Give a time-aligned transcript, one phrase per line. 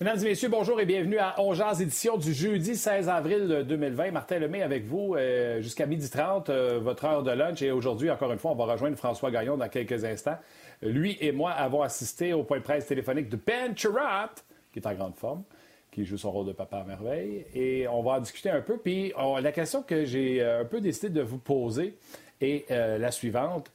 [0.00, 4.12] Mesdames et messieurs, bonjour et bienvenue à Ongeaz, édition du jeudi 16 avril 2020.
[4.12, 7.62] Martin Lemay avec vous euh, jusqu'à 12h30, euh, votre heure de lunch.
[7.62, 10.38] Et aujourd'hui, encore une fois, on va rejoindre François Gagnon dans quelques instants.
[10.82, 14.30] Lui et moi avons assisté au point de presse téléphonique de Ben Chirot,
[14.72, 15.42] qui est en grande forme,
[15.90, 17.44] qui joue son rôle de papa à merveille.
[17.52, 18.78] Et on va en discuter un peu.
[18.78, 21.98] Puis la question que j'ai euh, un peu décidé de vous poser
[22.40, 23.68] est la suivante.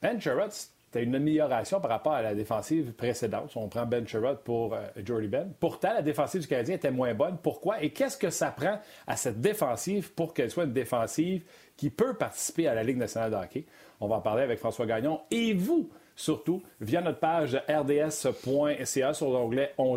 [0.00, 0.50] Ben Chirot,
[0.90, 3.52] c'était une amélioration par rapport à la défensive précédente.
[3.56, 5.52] On prend Ben Sherrod pour euh, Jordy Ben.
[5.60, 7.36] Pourtant, la défensive du Canadien était moins bonne.
[7.42, 7.82] Pourquoi?
[7.82, 11.44] Et qu'est-ce que ça prend à cette défensive pour qu'elle soit une défensive
[11.76, 13.66] qui peut participer à la Ligue nationale de hockey?
[14.00, 19.30] On va en parler avec François Gagnon et vous, surtout, via notre page rds.ca sur
[19.30, 19.94] l'onglet On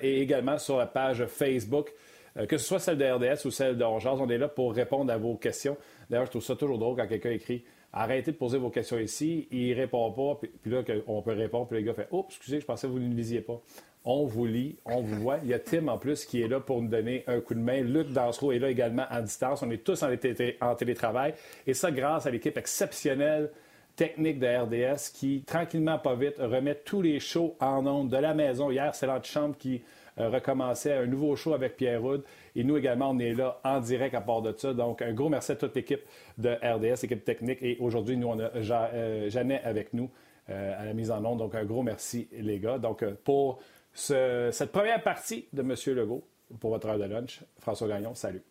[0.00, 1.92] et également sur la page Facebook,
[2.36, 4.72] euh, que ce soit celle de RDS ou celle de On On est là pour
[4.72, 5.76] répondre à vos questions.
[6.08, 9.48] D'ailleurs, je trouve ça toujours drôle quand quelqu'un écrit Arrêtez de poser vos questions ici.
[9.50, 10.40] Il répond pas.
[10.62, 11.66] Puis, là, on peut répondre.
[11.66, 13.60] Puis le gars fait Oh, excusez, je pensais que vous ne lisiez pas.
[14.04, 15.38] On vous lit, on vous voit.
[15.42, 17.60] Il y a Tim en plus qui est là pour nous donner un coup de
[17.60, 17.82] main.
[17.82, 19.62] Luc Dansereau est là également en distance.
[19.62, 21.34] On est tous en, télétravail.
[21.66, 23.50] Et ça, grâce à l'équipe exceptionnelle
[23.96, 28.32] technique de RDS qui, tranquillement, pas vite, remet tous les shows en ondes de la
[28.32, 28.70] maison.
[28.70, 29.82] Hier, c'est l'antichambre qui
[30.20, 32.22] euh, recommençait un nouveau show avec Pierre Houd.
[32.54, 34.74] Et nous également, on est là en direct à part de ça.
[34.74, 36.02] Donc, un gros merci à toute l'équipe
[36.36, 37.58] de RDS, équipe technique.
[37.62, 40.10] Et aujourd'hui, nous, on a euh, Jeannet avec nous
[40.50, 41.38] euh, à la mise en onde.
[41.38, 42.78] Donc, un gros merci, les gars.
[42.78, 43.60] Donc, pour
[43.92, 45.74] cette première partie de M.
[45.96, 46.24] Legault,
[46.60, 48.42] pour votre heure de lunch, François Gagnon, salut.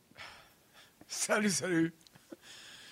[1.07, 1.93] Salut, salut.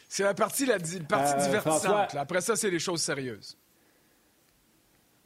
[0.07, 2.15] C'est la partie, la, partie divertissante.
[2.15, 3.57] Après ça, c'est les choses sérieuses.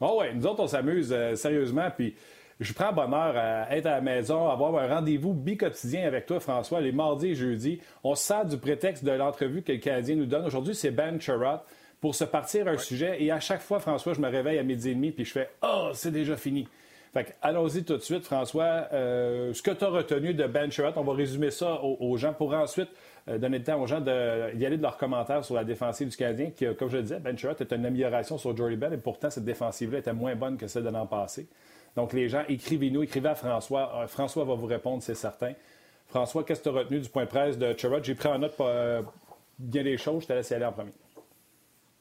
[0.00, 1.88] Bon, ouais, nous autres, on s'amuse sérieusement.
[1.96, 2.16] Puis
[2.60, 6.80] je prends bonheur à être à la maison, avoir un rendez-vous bi-quotidien avec toi, François,
[6.80, 7.80] les mardis et jeudis.
[8.04, 10.44] On se sert du prétexte de l'entrevue que le Canadien nous donne.
[10.44, 11.60] Aujourd'hui, c'est Ben Sherrod
[12.00, 13.22] pour se partir un sujet.
[13.22, 15.50] Et à chaque fois, François, je me réveille à midi et demi puis je fais
[15.62, 16.66] «Oh, c'est déjà fini».
[17.12, 18.88] Fait allons-y tout de suite, François.
[18.92, 22.32] Euh, ce que tu as retenu de Ben Sherrod, on va résumer ça aux, gens
[22.32, 22.88] pour ensuite
[23.28, 26.16] euh, donner le temps aux gens d'y aller de leurs commentaires sur la défensive du
[26.16, 28.96] Canadien, qui, comme je le disais, Ben Sherrod est une amélioration sur Jordy Ben, et
[28.96, 31.46] pourtant, cette défensive-là était moins bonne que celle de l'an passé.
[31.96, 33.92] Donc, les gens, écrivez-nous, écrivez à François.
[33.96, 35.52] Euh, François va vous répondre, c'est certain.
[36.08, 38.02] François, qu'est-ce que tu as retenu du point de presse de Chirot?
[38.02, 39.02] J'ai pris en note euh,
[39.58, 40.22] bien des choses.
[40.22, 40.92] Je te laisse y aller en premier.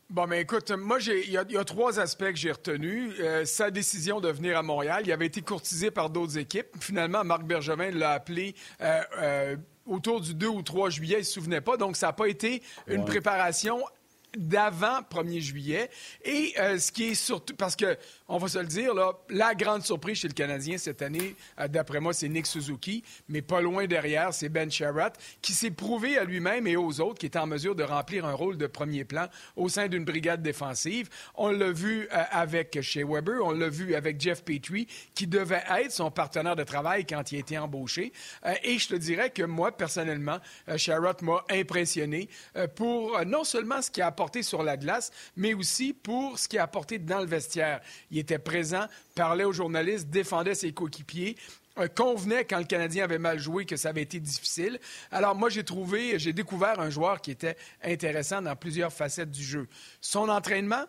[0.09, 3.13] Bon, mais écoute, moi, il y, a trois aspects que j'ai retenus.
[3.19, 6.67] Euh, sa décision de venir à Montréal, il avait été courtisé par d'autres équipes.
[6.81, 8.55] Finalement, Marc Bergevin l'a appelé
[9.85, 11.77] autour du 2 ou 3 juillet, il ne se souvenait pas.
[11.77, 13.79] Donc, ça n'a pas été une préparation
[14.37, 15.89] d'avant 1er juillet.
[16.23, 17.97] Et euh, ce qui est surtout, parce que,
[18.27, 21.67] on va se le dire, là, la grande surprise chez le Canadien cette année, euh,
[21.67, 26.17] d'après moi, c'est Nick Suzuki, mais pas loin derrière, c'est Ben Sherratt, qui s'est prouvé
[26.17, 29.03] à lui-même et aux autres qu'il était en mesure de remplir un rôle de premier
[29.03, 29.27] plan
[29.57, 31.09] au sein d'une brigade défensive.
[31.35, 35.63] On l'a vu euh, avec Shea Weber, on l'a vu avec Jeff Petrie, qui devait
[35.77, 38.13] être son partenaire de travail quand il a été embauché.
[38.63, 40.39] et je te dirais que moi, personnellement,
[40.77, 42.29] Sherratt m'a impressionné
[42.75, 46.59] pour non seulement ce qui a apporté sur la glace, mais aussi pour ce qu'il
[46.59, 47.81] a apporté dans le vestiaire.
[48.11, 51.35] Il était présent, parlait aux journalistes, défendait ses coéquipiers,
[51.79, 54.79] euh, convenait quand le Canadien avait mal joué que ça avait été difficile.
[55.11, 59.43] Alors moi, j'ai trouvé, j'ai découvert un joueur qui était intéressant dans plusieurs facettes du
[59.43, 59.67] jeu.
[60.01, 60.85] Son entraînement,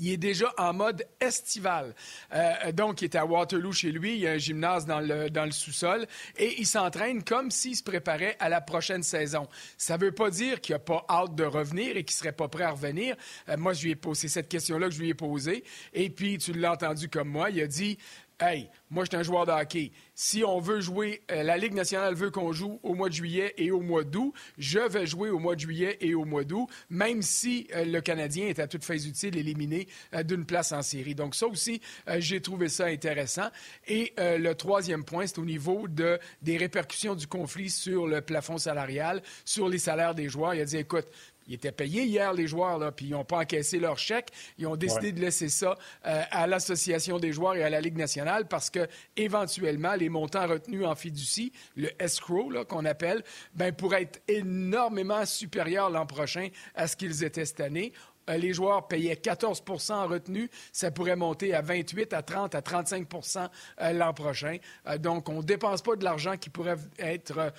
[0.00, 1.94] il est déjà en mode estival.
[2.34, 4.14] Euh, donc, il est à Waterloo chez lui.
[4.14, 6.06] Il y a un gymnase dans le, dans le sous-sol.
[6.36, 9.48] Et il s'entraîne comme s'il se préparait à la prochaine saison.
[9.76, 12.32] Ça ne veut pas dire qu'il n'a pas hâte de revenir et qu'il ne serait
[12.32, 13.16] pas prêt à revenir.
[13.48, 15.64] Euh, moi, je lui ai posé cette question-là que je lui ai posée.
[15.92, 17.50] Et puis, tu l'as entendu comme moi.
[17.50, 17.98] Il a dit
[18.40, 19.90] Hey, moi, je suis un joueur de hockey.
[20.14, 23.52] Si on veut jouer, euh, la Ligue nationale veut qu'on joue au mois de juillet
[23.56, 26.68] et au mois d'août, je vais jouer au mois de juillet et au mois d'août,
[26.88, 30.82] même si euh, le Canadien est à toute phase utile éliminé euh, d'une place en
[30.82, 31.16] série.
[31.16, 31.80] Donc, ça aussi,
[32.18, 33.48] j'ai trouvé ça intéressant.
[33.88, 38.56] Et le troisième point, c'est au niveau de, des répercussions du conflit sur le plafond
[38.56, 40.54] salarial, sur les salaires des joueurs.
[40.54, 41.08] Il a dit, écoute,
[41.48, 44.28] ils étaient payés hier, les joueurs, là, puis ils n'ont pas encaissé leur chèque.
[44.58, 47.96] Ils ont décidé de laisser ça euh, à l'Association des joueurs et à la Ligue
[47.96, 48.86] nationale parce que,
[49.16, 53.24] éventuellement, les montants retenus en fiducie, le escrow, qu'on appelle,
[53.54, 57.92] ben, pourraient être énormément supérieurs l'an prochain à ce qu'ils étaient cette année.
[58.28, 60.50] Euh, les joueurs payaient 14% en retenue.
[60.72, 63.48] Ça pourrait monter à 28, à 30, à 35%
[63.80, 64.58] euh, l'an prochain.
[64.86, 67.52] Euh, donc, on ne dépense pas de l'argent qui pourrait être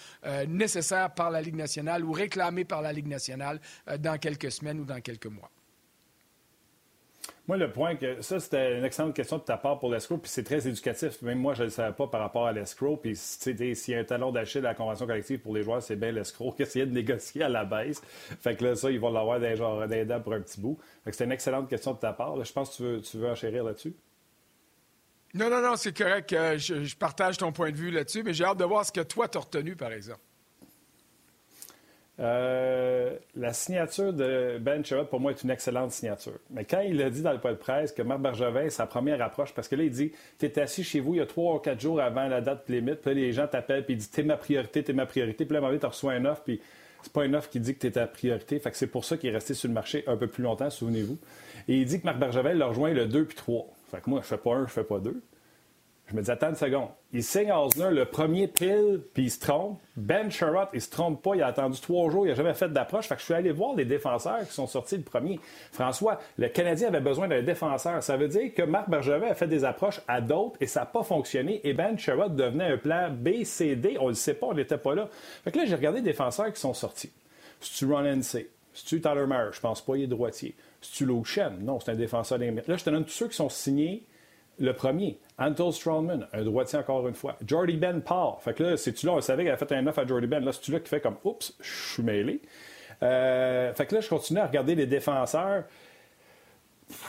[0.48, 3.60] nécessaire par la Ligue nationale ou réclamé par la Ligue nationale
[4.00, 5.50] dans quelques semaines ou dans quelques mois.
[7.47, 10.29] Moi, le point que ça, c'était une excellente question de ta part pour l'escrow, puis
[10.29, 11.21] c'est très éducatif.
[11.23, 12.95] Même moi, je ne le savais pas par rapport à l'escrow.
[12.95, 15.95] Puis, s'il y a un talon d'achat de la convention collective pour les joueurs, c'est
[15.95, 16.55] bien l'escroc.
[16.59, 18.01] Essayer de négocier à la baisse.
[18.41, 19.83] Fait que là, ça, ils vont l'avoir des, genre,
[20.23, 20.77] pour un petit bout.
[21.03, 22.43] Fait que c'est une excellente question de ta part.
[22.43, 23.95] je pense que tu veux, tu veux enchérir là-dessus.
[25.33, 26.29] Non, non, non, c'est correct.
[26.31, 29.27] je, partage ton point de vue là-dessus, mais j'ai hâte de voir ce que toi
[29.27, 30.21] t'as retenu, par exemple.
[32.19, 36.38] Euh, la signature de Ben Sherrod, pour moi, est une excellente signature.
[36.50, 39.21] Mais quand il a dit dans le point de presse que Marc Bergevin, sa première
[39.21, 41.56] approche, parce que là, il dit Tu es assis chez vous il y a trois
[41.56, 44.12] ou quatre jours avant la date limite, puis là, les gens t'appellent, puis ils disent
[44.12, 45.45] T'es ma priorité, t'es ma priorité.
[45.45, 46.60] Puis là, à tu reçois un offre, puis
[47.01, 48.60] c'est pas une offre qui dit que tu es ta priorité.
[48.60, 50.69] Fait que c'est pour ça qu'il est resté sur le marché un peu plus longtemps,
[50.69, 51.18] souvenez-vous.
[51.69, 53.65] Et il dit que Marc Bergevin l'a rejoint le 2 puis 3.
[53.92, 55.22] Fait que moi, je fais pas un, je fais pas deux.
[56.09, 56.89] Je me dis, attends une seconde.
[57.13, 59.79] Il signe Osner le premier pile, puis il se trompe.
[59.95, 61.35] Ben Sherrod, il se trompe pas.
[61.35, 62.25] Il a attendu trois jours.
[62.25, 63.07] Il n'a jamais fait d'approche.
[63.07, 65.39] Fait que je suis allé voir les défenseurs qui sont sortis le premier.
[65.71, 68.01] François, le Canadien avait besoin d'un défenseur.
[68.01, 70.85] Ça veut dire que Marc Bergevin a fait des approches à d'autres et ça n'a
[70.88, 71.61] pas fonctionné.
[71.63, 73.97] Et Ben Sherrod devenait un plan B, C, D.
[74.00, 74.47] On ne le sait pas.
[74.47, 75.09] On n'était pas là.
[75.44, 77.12] Fait que là, j'ai regardé les défenseurs qui sont sortis.
[77.59, 78.50] C'est-tu Ron N.C.?
[78.73, 79.25] C'est-tu Tyler?
[79.51, 80.55] Je pense pas, il est droitier.
[80.81, 81.23] C'est-tu Low
[81.62, 84.03] Non, c'est un défenseur des Là, je te donne tous ceux qui sont signés
[84.59, 87.38] le premier, Anton Strawman, un droitier encore une fois.
[87.45, 88.39] Jordy Ben part.
[88.41, 90.44] Fait que là, c'est-tu là, on savait qu'elle a fait un offre à Jordy Ben.
[90.44, 92.41] Là, c'est-tu là qui fait comme, oups, je suis mêlé.
[93.01, 95.63] Euh, fait que là, je continue à regarder les défenseurs.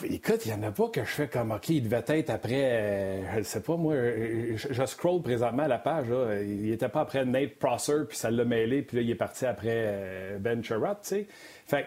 [0.04, 2.64] Écoute, il n'y en a pas que je fais comme, OK, il devait être après,
[2.64, 3.94] euh, je ne sais pas, moi,
[4.54, 6.06] je, scroll présentement la page,
[6.42, 9.46] il n'était pas après Nate Prosser, puis ça l'a mêlé, puis là, il est parti
[9.46, 11.26] après euh, Ben Sherratt, tu sais.
[11.66, 11.86] Fait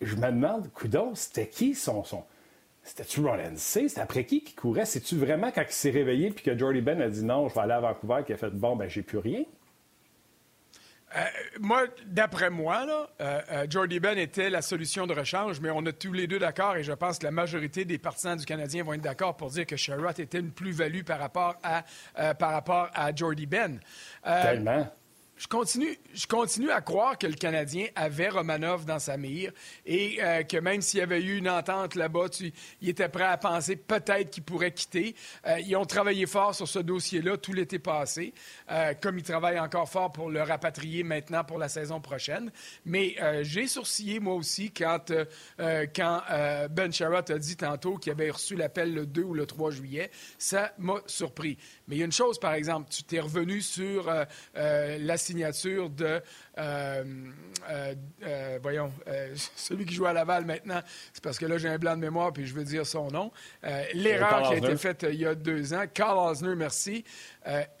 [0.00, 2.24] je me demande, coudon, c'était qui son, son,
[2.90, 3.88] c'était-tu Rollins C?
[3.88, 4.84] C'est après qui qui courait?
[4.84, 7.60] C'est-tu vraiment quand il s'est réveillé puis que Jordy Ben a dit non, je vais
[7.60, 9.44] aller à Vancouver, qu'il a fait bon, ben j'ai plus rien?
[11.16, 11.20] Euh,
[11.60, 15.84] moi, d'après moi, là, euh, euh, Jordy Ben était la solution de rechange, mais on
[15.86, 18.82] est tous les deux d'accord et je pense que la majorité des partisans du Canadien
[18.82, 21.84] vont être d'accord pour dire que Sherrod était une plus-value par rapport à,
[22.34, 23.78] par rapport à Jordy Ben.
[24.24, 24.88] Tellement.
[25.40, 29.52] Je continue, je continue à croire que le Canadien avait Romanov dans sa mire
[29.86, 32.26] et euh, que même s'il y avait eu une entente là-bas,
[32.82, 35.14] il était prêt à penser peut-être qu'il pourrait quitter.
[35.46, 38.34] Euh, ils ont travaillé fort sur ce dossier-là tout l'été passé,
[38.70, 42.52] euh, comme ils travaillent encore fort pour le rapatrier maintenant pour la saison prochaine.
[42.84, 45.10] Mais j'ai sourcillé moi aussi quand,
[45.58, 46.20] quand
[46.70, 50.10] Ben Sherratt a dit tantôt qu'il avait reçu l'appel le 2 ou le 3 juillet.
[50.36, 51.56] Ça m'a surpris.
[51.88, 54.12] Mais il y a une chose, par exemple, tu t'es revenu sur
[54.54, 56.20] la signature de,
[56.58, 57.04] euh,
[58.62, 58.92] voyons,
[59.56, 60.80] celui qui joue à Laval maintenant.
[61.12, 63.30] C'est parce que là, j'ai un blanc de mémoire, puis je veux dire son nom.
[63.94, 65.84] L'erreur qui a été faite il y a deux ans.
[65.92, 67.04] Carl Osner, merci.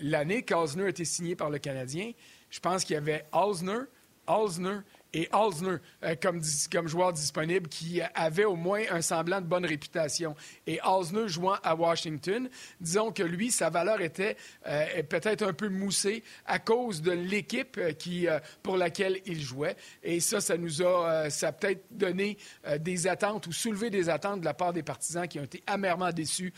[0.00, 2.12] L'année qu'Osner a été signé par le Canadien,
[2.50, 3.82] je pense qu'il y avait Osner,
[4.26, 4.78] Osner
[5.12, 10.34] et Halsner euh, comme, joueur disponible qui avait au moins un semblant de bonne réputation.
[10.66, 12.48] Et Halsner jouant à Washington,
[12.80, 14.36] disons que lui, sa valeur était
[14.66, 19.76] euh, peut-être un peu moussée à cause de l'équipe euh, pour laquelle il jouait.
[20.02, 22.38] Et ça, ça nous a, ça a peut-être donné
[22.78, 26.12] des attentes ou soulevé des attentes de la part des partisans qui ont été amèrement
[26.12, 26.52] déçus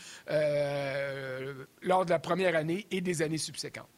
[1.81, 3.89] lors de la première année et des années subséquentes.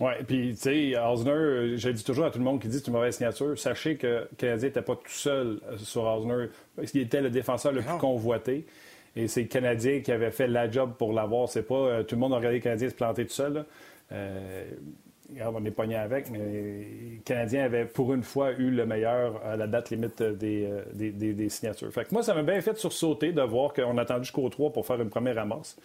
[0.00, 2.80] Oui, puis tu sais, Osner, j'ai dit toujours à tout le monde qui dit que
[2.80, 6.48] c'est une mauvaise signature, sachez que le Canadien n'était pas tout seul euh, sur Osner,
[6.74, 8.66] parce qu'il était le défenseur le plus convoité.
[9.14, 11.48] Et c'est le Canadien qui avait fait la job pour l'avoir.
[11.48, 13.64] C'est pas euh, tout le monde a regardé le Canadien se planter tout seul.
[14.10, 14.64] Euh,
[15.40, 19.56] on est pogné avec, mais le Canadien avait pour une fois eu le meilleur à
[19.56, 21.90] la date limite des, des, des, signatures.
[22.10, 25.00] Moi, ça m'a bien fait sursauter de voir qu'on a attendu jusqu'au 3 pour faire
[25.00, 25.76] une première ramasse.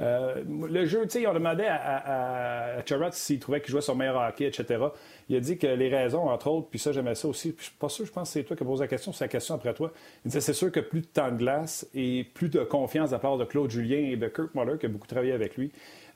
[0.00, 4.16] Euh, le jeu, tu sais, on demandait à, à, s'il trouvait qu'il jouait son meilleur
[4.16, 4.84] hockey, etc.
[5.28, 7.52] Il a dit que les raisons, entre autres, puis ça, j'aimais ça aussi.
[7.52, 9.24] Puis, je suis pas sûr, je pense que c'est toi qui posé la question, c'est
[9.24, 9.92] la question après toi.
[10.24, 13.18] Il disait c'est sûr que plus de temps de glace et plus de confiance la
[13.18, 15.70] part de Claude Julien et de Kirk Muller, qui a beaucoup travaillé avec lui,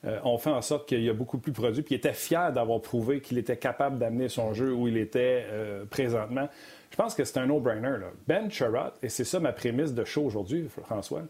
[0.05, 1.83] euh, ont fait en sorte qu'il a beaucoup plus produit.
[1.83, 5.45] Puis il était fier d'avoir prouvé qu'il était capable d'amener son jeu où il était
[5.49, 6.49] euh, présentement.
[6.91, 7.97] Je pense que c'est un no-brainer.
[8.27, 11.23] Ben Sherrod, et c'est ça ma prémisse de show aujourd'hui, François,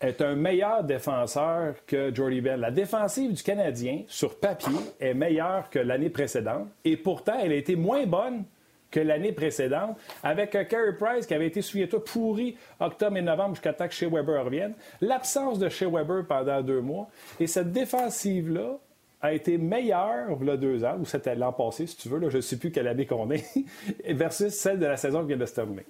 [0.00, 2.60] est un meilleur défenseur que Jordy Bell.
[2.60, 7.56] La défensive du Canadien, sur papier, est meilleure que l'année précédente et pourtant, elle a
[7.56, 8.44] été moins bonne
[8.90, 13.54] que l'année précédente, avec un Carey Price qui avait été, souviens-toi, pourri octobre et novembre
[13.54, 14.74] jusqu'à temps que Shea Weber revienne.
[15.00, 17.08] L'absence de Shea Weber pendant deux mois.
[17.38, 18.78] Et cette défensive-là
[19.22, 22.36] a été meilleure il deux ans, ou c'était l'an passé, si tu veux, là, je
[22.36, 23.44] ne sais plus quelle année qu'on est,
[24.08, 25.84] versus celle de la saison qui vient de se.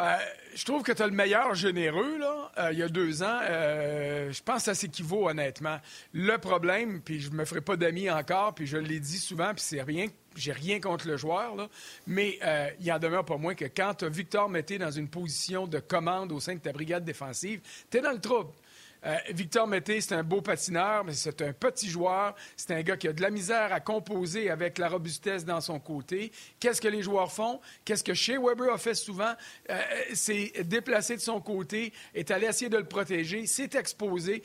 [0.00, 0.16] Euh,
[0.54, 3.38] je trouve que tu as le meilleur généreux, là, euh, il y a deux ans.
[3.42, 5.78] Euh, je pense que ça s'équivaut, honnêtement.
[6.14, 9.62] Le problème, puis je me ferai pas d'amis encore, puis je l'ai dit souvent, puis
[9.62, 11.68] c'est rien, j'ai rien contre le joueur, là,
[12.06, 12.38] mais
[12.80, 16.32] il en demeure pas moins que quand tu Victor Mété dans une position de commande
[16.32, 18.50] au sein de ta brigade défensive, tu es dans le trouble.
[19.06, 22.34] Euh, Victor Mété, c'est un beau patineur, mais c'est un petit joueur.
[22.56, 25.78] C'est un gars qui a de la misère à composer avec la robustesse dans son
[25.78, 26.32] côté.
[26.58, 27.60] Qu'est-ce que les joueurs font?
[27.84, 29.32] Qu'est-ce que Shea Weber a fait souvent?
[29.70, 29.80] Euh,
[30.14, 34.42] c'est déplacer de son côté, est allé essayer de le protéger, s'est exposé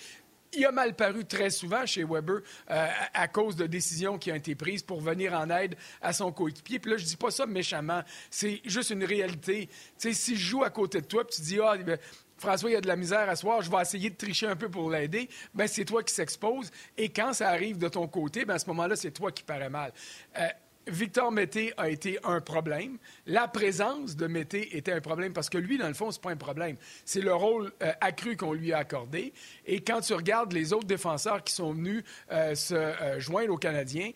[0.58, 4.36] il a mal paru très souvent chez Weber euh, à cause de décisions qui ont
[4.36, 6.80] été prises pour venir en aide à son coéquipier.
[6.80, 8.02] Puis là, je dis pas ça méchamment.
[8.30, 9.68] C'est juste une réalité.
[9.68, 9.74] Tu
[10.10, 11.98] sais, si je joue à côté de toi, puis tu dis, ah, ben,
[12.38, 14.56] François, il y a de la misère à soir, je vais essayer de tricher un
[14.56, 16.72] peu pour l'aider, ben c'est toi qui s'expose.
[16.98, 19.70] Et quand ça arrive de ton côté, ben à ce moment-là, c'est toi qui paraît
[19.70, 19.94] mal.
[20.38, 20.48] Euh,
[20.88, 23.00] Victor Mété a été un problème.
[23.26, 26.30] La présence de Mété était un problème parce que lui, dans le fond, c'est pas
[26.30, 26.76] un problème.
[27.06, 29.34] C'est le rôle euh, accru qu'on lui a accordé.
[29.66, 34.12] Et quand tu regardes les autres défenseurs qui sont venus euh, se joindre aux Canadiens,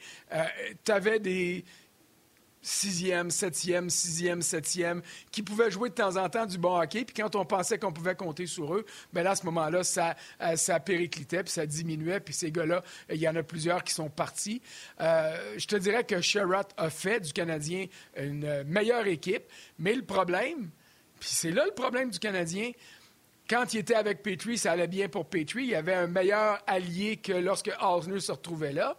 [0.84, 1.66] tu avais des,
[2.62, 5.01] sixième, septième, sixième, septième,
[5.32, 7.06] qui pouvaient jouer de temps en temps du bon hockey.
[7.06, 10.16] Puis quand on pensait qu'on pouvait compter sur eux, bien là, à ce moment-là, ça,
[10.42, 12.20] euh, ça périclitait, puis ça diminuait.
[12.20, 14.62] Puis ces gars-là, il y en a plusieurs qui sont partis.
[15.00, 17.86] Euh, je te dirais que Sherrod a fait du Canadien
[18.18, 19.44] une meilleure équipe.
[19.78, 20.70] Mais le problème,
[21.20, 22.72] puis c'est là le problème du Canadien,
[23.50, 25.63] quand il était avec Petrie, ça allait bien pour Petrie.
[25.63, 28.96] Il y avait un meilleur allié que lorsque Osner se retrouvait là.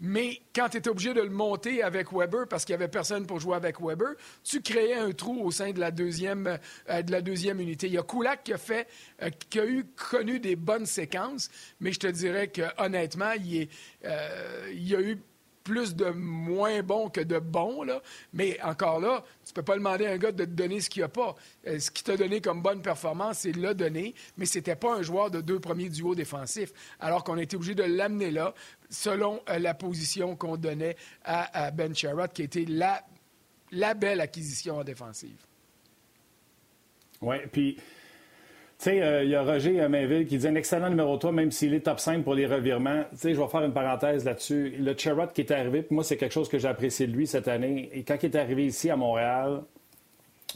[0.00, 3.26] Mais quand tu étais obligé de le monter avec Weber parce qu'il n'y avait personne
[3.26, 6.58] pour jouer avec Weber, tu créais un trou au sein de la deuxième,
[6.90, 7.86] euh, de la deuxième unité.
[7.86, 8.88] Il y a Kulak qui a, fait,
[9.22, 11.48] euh, qui a eu, connu des bonnes séquences,
[11.80, 13.68] mais je te dirais que honnêtement, il,
[14.04, 15.18] euh, il y a eu
[15.64, 18.02] plus de moins bons que de bons, là.
[18.34, 20.90] mais encore là, tu ne peux pas demander à un gars de te donner ce
[20.90, 21.34] qu'il n'a pas.
[21.66, 24.94] Euh, ce qu'il t'a donné comme bonne performance, c'est le donner, mais ce n'était pas
[24.94, 28.54] un joueur de deux premiers duos défensifs, alors qu'on a été obligé de l'amener là,
[28.90, 33.02] selon euh, la position qu'on donnait à, Ben Sherrod, qui était la,
[33.72, 35.38] la belle acquisition en défensive.
[37.22, 37.78] Oui, puis
[38.84, 41.50] tu sais, euh, il y a Roger Mainville qui dit un excellent numéro 3, même
[41.50, 43.04] s'il est top 5 pour les revirements.
[43.12, 44.74] Tu sais, je vais faire une parenthèse là-dessus.
[44.78, 47.48] Le Cherrod qui est arrivé, moi, c'est quelque chose que j'ai apprécié de lui cette
[47.48, 47.88] année.
[47.94, 49.62] Et quand il est arrivé ici à Montréal,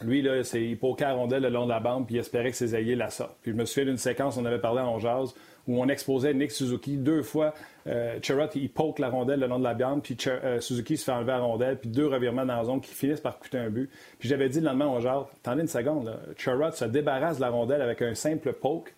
[0.03, 2.57] lui, là, il poquait à rondelle le long de la bande, puis il espérait que
[2.59, 3.09] ses alliés la.
[3.41, 5.35] Puis je me souviens d'une séquence, on avait parlé en jazz,
[5.69, 7.55] où on exposait Nick Suzuki deux fois.
[7.87, 8.19] Euh,
[8.55, 11.33] il poke la rondelle le long de la bande, puis euh, Suzuki se fait enlever
[11.33, 13.91] la rondelle, puis deux revirements dans la zone qui finissent par coûter un but.
[14.19, 16.73] Puis j'avais dit le lendemain au genre, attendez une seconde, là.
[16.73, 18.95] se débarrasse de la rondelle avec un simple poke,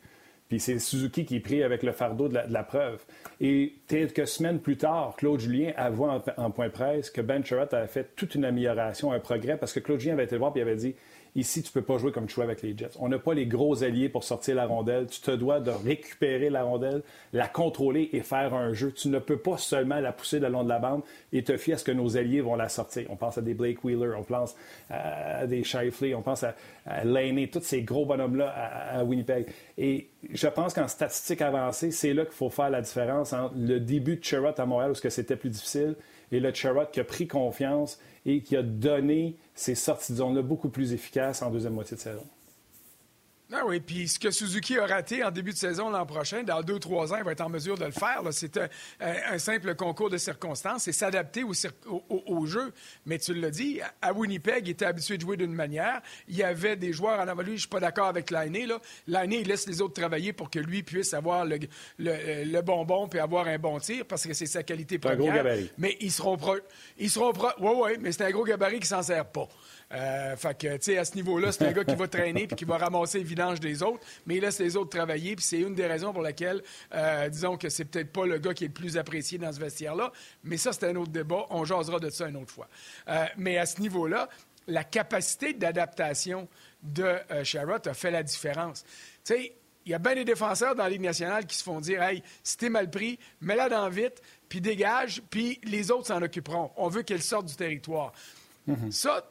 [0.49, 3.05] puis c'est Suzuki qui est pris avec le fardeau de la, preuve.
[3.41, 7.87] Et quelques semaines plus tard, Claude Julien avoue en, point presse que Ben Sherratt avait
[7.87, 10.75] fait toute une amélioration, un progrès, parce que Claude Julien avait été voir et avait
[10.75, 10.97] dit
[11.37, 12.91] Ici, tu ne peux pas jouer comme tu joues avec les Jets.
[12.99, 15.07] On n'a pas les gros alliés pour sortir la rondelle.
[15.07, 18.93] Tu te dois de récupérer la rondelle, la contrôler et faire un jeu.
[18.93, 21.75] Tu ne peux pas seulement la pousser le long de la bande et te fier
[21.75, 23.07] à ce que nos alliés vont la sortir.
[23.11, 24.57] On pense à des Blake Wheeler, on pense
[24.91, 26.55] à des Shifley, on pense à,
[27.05, 29.47] Laney, tous ces gros bonhommes-là à, Winnipeg.
[29.79, 33.79] Et je pense qu'en statistique avancée, c'est là qu'il faut faire la différence entre le
[33.79, 35.95] début de Sherrod à Montréal, où c'était plus difficile,
[36.33, 40.41] et le Sherrod qui a pris confiance et qui a donné ses sorties de zone-là
[40.41, 42.25] beaucoup plus efficaces en deuxième moitié de saison.
[43.53, 46.63] Ah oui, puis ce que Suzuki a raté en début de saison l'an prochain, dans
[46.63, 48.23] deux, trois ans, il va être en mesure de le faire.
[48.31, 48.61] C'est
[49.01, 52.73] un, simple concours de circonstances et s'adapter au, jeu.
[53.07, 56.01] Mais tu l'as dit, à Winnipeg, il était habitué de jouer d'une manière.
[56.29, 57.55] Il y avait des joueurs en avant lui.
[57.55, 58.67] Je suis pas d'accord avec Lainé.
[59.09, 61.59] Lainé, il laisse les autres travailler pour que lui puisse avoir le,
[61.99, 65.19] le, bonbon puis avoir un bon tir parce que c'est sa qualité première.
[65.19, 65.71] Un gros gabarit.
[65.77, 66.57] Mais ils seront pro...
[66.99, 67.49] Ils seront pro...
[67.59, 69.49] Oui, oui, mais c'est un gros gabarit qui s'en sert pas.
[69.93, 72.57] Euh, fait que, tu sais, à ce niveau-là, c'est un gars qui va traîner puis
[72.57, 75.35] qui va ramasser les vidanges des autres, mais il laisse les autres travailler.
[75.35, 76.63] Puis c'est une des raisons pour laquelle,
[76.95, 79.59] euh, disons que c'est peut-être pas le gars qui est le plus apprécié dans ce
[79.59, 80.13] vestiaire-là.
[80.45, 81.47] Mais ça, c'est un autre débat.
[81.51, 82.69] On jasera de ça une autre fois.
[83.09, 84.29] Euh, mais à ce niveau-là,
[84.69, 86.49] la capacité d'adaptation
[86.83, 88.85] de euh, Sherrod a fait la différence.
[89.25, 89.55] Tu sais,
[89.87, 92.23] il y a bien des défenseurs dans la Ligue nationale qui se font dire Hey,
[92.45, 96.71] si t'es mal pris, mets-la dans vite, puis dégage, puis les autres s'en occuperont.
[96.77, 98.13] On veut qu'elle sorte du territoire.
[98.69, 98.93] Mm-hmm.
[98.93, 99.25] Ça,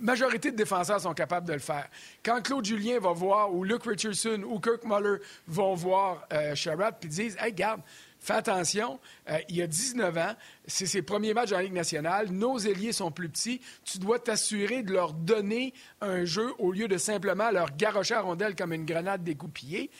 [0.00, 1.88] majorité de défenseurs sont capables de le faire.
[2.24, 6.94] Quand Claude Julien va voir, ou Luke Richardson, ou Kirk Muller vont voir euh, Sherrod,
[7.00, 7.80] puis disent Hey, garde,
[8.18, 10.34] fais attention, euh, il y a 19 ans,
[10.66, 14.82] c'est ses premiers matchs en Ligue nationale, nos ailiers sont plus petits, tu dois t'assurer
[14.82, 18.84] de leur donner un jeu au lieu de simplement leur garrocher à rondelle comme une
[18.84, 19.90] grenade découpillée.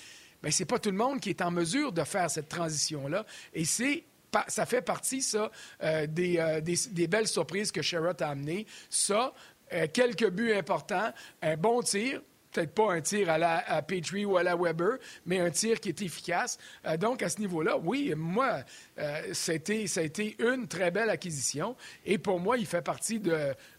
[0.42, 3.26] Bien, c'est pas tout le monde qui est en mesure de faire cette transition-là.
[3.52, 4.04] Et c'est
[4.47, 5.50] ça fait partie, ça,
[5.83, 8.66] euh, des, des, belles surprises que Sherrod a amenées.
[8.88, 9.33] Ça,
[9.73, 11.12] euh, quelques buts importants,
[11.43, 15.41] un bon tir, peut-être pas un tir à la Petrie ou à la Weber, mais
[15.41, 16.59] un tir qui est efficace.
[16.87, 18.61] Euh, donc, à ce niveau-là, oui, moi,
[18.99, 21.77] euh, ça, a été, une très belle acquisition.
[22.05, 23.21] Et pour moi, il fait partie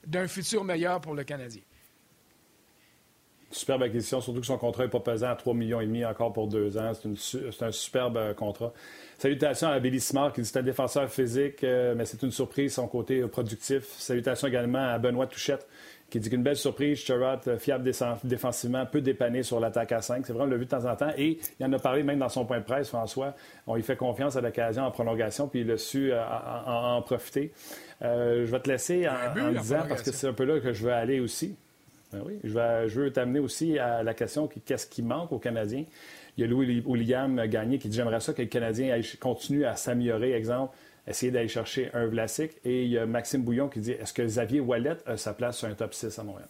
[0.06, 1.62] d'un futur meilleur pour le Canadien.
[3.52, 6.34] Superbe acquisition, surtout que son contrat n'est pas pesant à 3,5 millions et demi encore
[6.34, 6.92] pour deux ans.
[7.16, 8.74] C'est un superbe euh, contrat.
[9.18, 12.74] Salutations à Billy Smart qui dit c'est un défenseur physique, euh, mais c'est une surprise
[12.74, 13.84] son côté productif.
[13.98, 15.68] Salutations également à Benoît Touchette
[16.10, 17.90] qui dit qu'une belle surprise, Sherrod, euh, fiable
[18.26, 20.26] défensivement, peut dépanner sur l'attaque à 5.
[20.26, 21.12] C'est vrai, on l'a vu de temps en temps.
[21.18, 23.34] Et il en a parlé même dans son point de presse, François.
[23.66, 27.54] On lui fait confiance à l'occasion en prolongation, puis il a su en, profiter.
[28.02, 30.92] je vais te laisser en, disant, parce que c'est un peu là que je veux
[30.92, 31.56] aller aussi.
[32.12, 35.40] Ben oui, je, vais, je veux t'amener aussi à la question qu'est-ce qui manque aux
[35.40, 35.86] Canadiens?
[36.38, 39.76] Il y a Louis William Gagné qui dit J'aimerais ça que les Canadiens continuent à
[39.76, 40.34] s'améliorer.
[40.34, 40.76] Exemple,
[41.08, 42.54] essayer d'aller chercher un Vlasic.
[42.64, 45.58] Et il y a Maxime Bouillon qui dit Est-ce que Xavier Wallet a sa place
[45.58, 46.48] sur un top 6 à Montréal?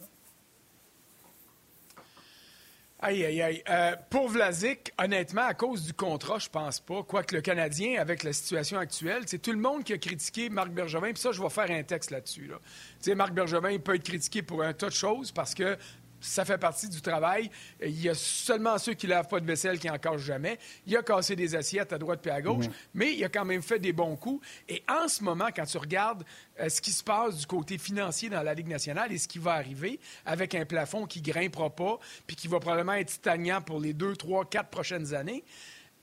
[3.03, 3.63] Aïe, aïe, aïe.
[3.67, 7.01] Euh, pour Vlasic, honnêtement, à cause du contrat, je pense pas.
[7.01, 10.69] Quoique le Canadien, avec la situation actuelle, c'est tout le monde qui a critiqué Marc
[10.69, 11.11] Bergevin.
[11.11, 12.47] Puis ça, je vais faire un texte là-dessus.
[12.47, 13.15] Là.
[13.15, 15.77] Marc Bergevin peut être critiqué pour un tas de choses parce que
[16.21, 17.49] ça fait partie du travail.
[17.81, 20.59] Il y a seulement ceux qui lavent pas de vaisselle qui en cassent jamais.
[20.85, 23.61] Il a cassé des assiettes à droite et à gauche, mais il a quand même
[23.61, 24.45] fait des bons coups.
[24.69, 26.23] Et en ce moment, quand tu regardes
[26.59, 29.39] euh, ce qui se passe du côté financier dans la Ligue nationale et ce qui
[29.39, 33.79] va arriver avec un plafond qui grimpera pas, puis qui va probablement être stagnant pour
[33.79, 35.43] les deux, trois, quatre prochaines années,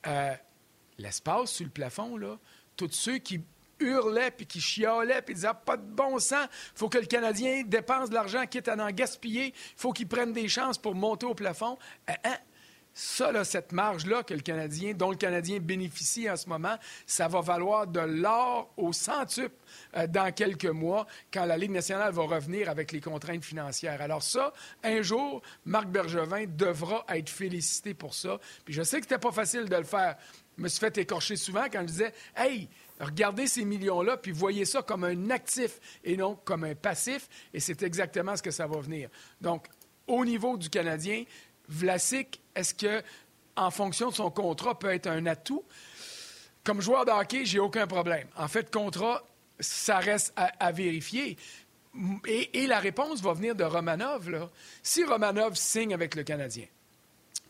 [0.07, 0.35] euh,
[0.99, 2.39] l'espace sur le plafond, là,
[2.77, 3.41] tous ceux qui
[3.81, 8.11] hurlait puis qui chialait puis disait pas de bon sens, faut que le Canadien dépense
[8.11, 11.79] de l'argent quitte à en gaspiller, faut qu'il prenne des chances pour monter au plafond.
[12.07, 12.37] Hein, hein?
[13.01, 17.41] Ça, là, cette marge-là que Canadien, dont le Canadien bénéficie en ce moment, ça va
[17.41, 19.55] valoir de l'or au centuple
[19.97, 24.03] euh, dans quelques mois quand la Ligue nationale va revenir avec les contraintes financières.
[24.03, 28.41] Alors ça, un jour, Marc Bergevin devra être félicité pour ça.
[28.65, 30.17] Puis je sais que c'était pas facile de le faire.
[30.59, 32.69] Me suis fait écorcher souvent quand je disais Hey,
[33.01, 37.61] Regardez ces millions-là, puis voyez ça comme un actif et non comme un passif, et
[37.61, 39.09] c'est exactement ce que ça va venir.
[39.41, 39.67] Donc,
[40.07, 41.25] au niveau du Canadien,
[41.69, 43.03] Vlasic, est-ce que,
[43.57, 45.65] en fonction de son contrat, peut être un atout?
[46.65, 48.27] Comme joueur de hockey, j'ai aucun problème.
[48.37, 49.25] En fait, contrat,
[49.61, 51.37] ça reste à, vérifier.
[52.27, 54.51] Et, la réponse va venir de Romanov.
[54.83, 56.67] Si Romanov signe avec le Canadien,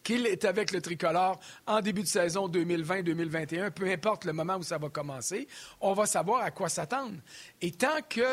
[0.09, 4.62] qu'il est avec le tricolore en début de saison 2020-2021, peu importe le moment où
[4.62, 5.47] ça va commencer,
[5.83, 7.16] on va savoir à quoi s'attendre.
[7.61, 8.25] Et tant que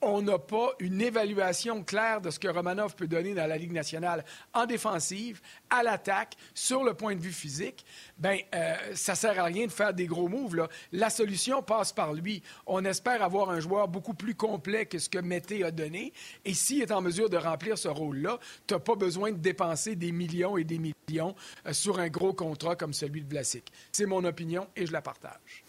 [0.00, 3.72] on n'a pas une évaluation claire de ce que Romanov peut donner dans la Ligue
[3.72, 7.84] nationale en défensive, à l'attaque, sur le point de vue physique,
[8.18, 10.68] ben euh, ça sert à rien de faire des gros moves.
[10.92, 12.42] La solution passe par lui.
[12.66, 16.12] On espère avoir un joueur beaucoup plus complet que ce que Mété a donné.
[16.44, 19.96] Et s'il est en mesure de remplir ce rôle-là, tu n'as pas besoin de dépenser
[19.96, 21.34] des millions et des millions
[21.66, 23.72] euh, sur un gros contrat comme celui de Vlasic.
[23.92, 25.64] C'est mon opinion et je la partage.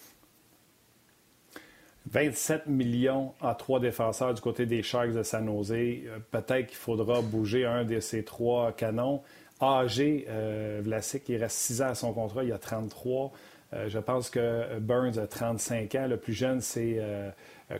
[2.12, 5.72] 27 millions à trois défenseurs du côté des Sharks de San Jose.
[5.72, 9.22] Euh, peut-être qu'il faudra bouger un de ces trois canons.
[9.60, 13.32] AG, euh, Vlasic, il reste 6 ans à son contrat, il y a 33.
[13.74, 16.08] Euh, je pense que Burns a 35 ans.
[16.08, 17.30] Le plus jeune, c'est euh,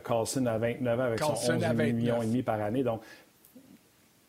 [0.04, 2.84] Carlson à 29 ans avec son 11 millions et demi par année.
[2.84, 3.00] Donc,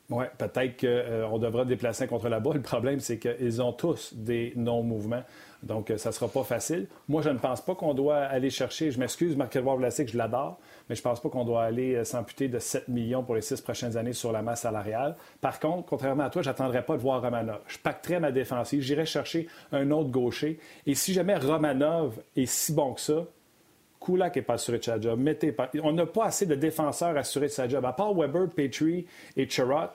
[0.09, 2.55] oui, peut-être qu'on devra déplacer contre la balle.
[2.55, 5.23] Le problème, c'est qu'ils ont tous des non-mouvements.
[5.63, 6.87] Donc, euh, ça ne sera pas facile.
[7.07, 10.59] Moi, je ne pense pas qu'on doit aller chercher, je m'excuse, Marc-Edouard Vlasic, je l'adore,
[10.89, 13.41] mais je ne pense pas qu'on doit aller euh, s'amputer de 7 millions pour les
[13.41, 15.15] six prochaines années sur la masse salariale.
[15.39, 17.59] Par contre, contrairement à toi, je n'attendrai pas de voir Romanov.
[17.67, 20.59] Je pacterai ma défensive, j'irai chercher un autre gaucher.
[20.87, 23.25] Et si jamais Romanov est si bon que ça,
[24.03, 25.19] Kulak n'est pas assuré de sa job.
[25.19, 25.69] Mettez pas...
[25.83, 27.85] On n'a pas assez de défenseurs assurés de sa job.
[27.85, 29.05] À part Weber, Petrie
[29.37, 29.89] et Chirot,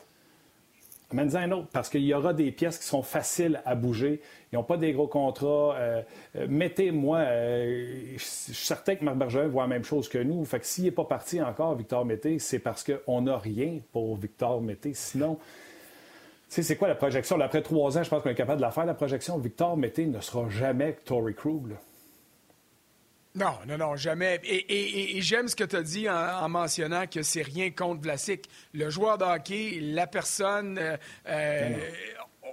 [1.12, 4.20] Amène-en un autre, parce qu'il y aura des pièces qui sont faciles à bouger.
[4.50, 5.76] Ils n'ont pas des gros contrats.
[5.76, 6.02] Euh,
[6.34, 10.44] euh, mettez-moi, euh, je suis certain que Marc Bergevin voit la même chose que nous.
[10.44, 14.16] Fait que s'il n'est pas parti encore, Victor Mété, c'est parce qu'on n'a rien pour
[14.16, 14.94] Victor Mété.
[14.94, 15.42] Sinon, tu
[16.48, 17.40] sais, c'est quoi la projection?
[17.40, 19.38] Après trois ans, je pense qu'on est capable de la faire, la projection.
[19.38, 21.76] Victor Mété ne sera jamais Tory Krug.
[23.36, 24.40] Non, non, non, jamais.
[24.44, 28.48] Et, j'aime ce que tu as dit en, mentionnant que c'est rien contre Vlasic.
[28.72, 30.96] Le joueur de hockey, la personne, euh,
[31.28, 31.76] euh,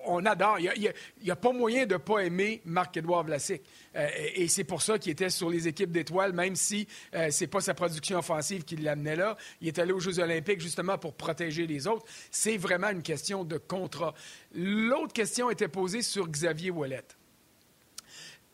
[0.05, 0.59] on adore.
[0.59, 0.93] Il
[1.23, 3.61] n'y a, pas moyen de ne pas aimer Marc-Édouard Vlasic.
[3.95, 7.47] Euh, et c'est pour ça qu'il était sur les équipes d'étoiles, même si ce n'est
[7.47, 9.37] pas sa production offensive qui l'amenait là.
[9.61, 12.05] Il est allé aux Jeux olympiques justement pour protéger les autres.
[12.29, 14.13] C'est vraiment une question de contrat.
[14.53, 17.05] L'autre question était posée sur Xavier Ouellet.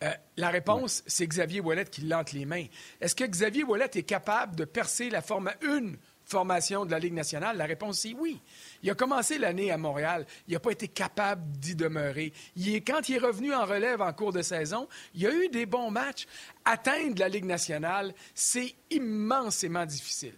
[0.02, 2.66] Euh, la réponse, c'est Xavier Ouellet qui l'entre les mains.
[3.02, 7.14] Est-ce que Xavier Ouellet est capable de percer la forme, une formation de la Ligue
[7.14, 7.58] nationale?
[7.58, 8.42] La réponse, c'est oui.
[8.82, 10.26] Il a commencé l'année à Montréal.
[10.48, 12.32] Il n'a pas été capable d'y demeurer.
[12.58, 15.66] Est, quand il est revenu en relève en cours de saison, il a eu des
[15.66, 16.28] bons matchs.
[16.64, 20.38] Atteindre la Ligue nationale, c'est immensément difficile.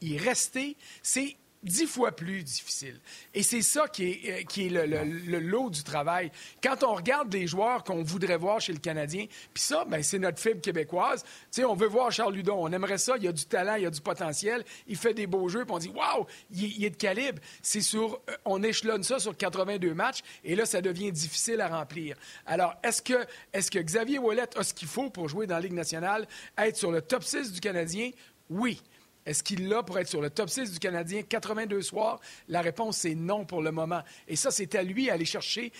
[0.00, 3.00] Y rester, c'est dix fois plus difficile.
[3.34, 6.30] Et c'est ça qui est, euh, qui est le, lot du travail.
[6.62, 10.18] Quand on regarde les joueurs qu'on voudrait voir chez le Canadien, puis ça, ben, c'est
[10.18, 11.24] notre fibre québécoise.
[11.50, 12.56] sais, on veut voir Charles Ludon.
[12.58, 13.16] On aimerait ça.
[13.20, 14.64] Il a du talent, il a du potentiel.
[14.86, 17.40] Il fait des beaux jeux, puis on dit Waouh, il, est de calibre.
[17.62, 21.68] C'est sur, euh, on échelonne ça sur 82 matchs, et là, ça devient difficile à
[21.68, 22.16] remplir.
[22.46, 25.62] Alors, est-ce que, est-ce que Xavier Wallet a ce qu'il faut pour jouer dans la
[25.62, 28.10] Ligue nationale, être sur le top 6 du Canadien?
[28.50, 28.80] Oui.
[29.28, 31.20] Est-ce qu'il l'a pour être sur le top 6 du Canadien?
[31.20, 32.18] 82 soirs?
[32.48, 34.00] La réponse, c'est non pour le moment.
[34.26, 35.70] Et ça, c'est à lui d'aller chercher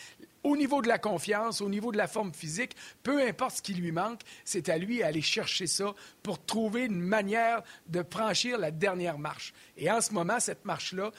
[0.43, 3.73] au niveau de la confiance, au niveau de la forme physique, peu importe ce qui
[3.73, 8.71] lui manque, c'est à lui d'aller chercher ça pour trouver une manière de franchir la
[8.71, 9.55] dernière marche.
[9.79, 11.11] Et en ce moment, cette marche-là,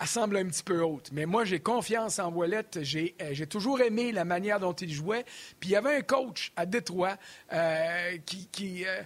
[0.00, 1.10] elle semble un petit peu haute.
[1.12, 2.78] Mais moi, j'ai confiance en Ouellette.
[2.78, 5.24] Euh, j'ai, toujours aimé la manière dont il jouait.
[5.60, 7.16] Puis il y avait un coach à Détroit
[7.52, 9.02] euh, qui, euh,